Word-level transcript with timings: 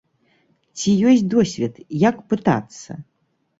Ці 0.77 0.93
ёсць 1.11 1.27
досвед, 1.35 1.73
як 2.07 2.15
пытацца? 2.35 3.01